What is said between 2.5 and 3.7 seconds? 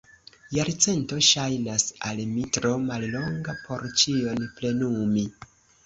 tro mallonga,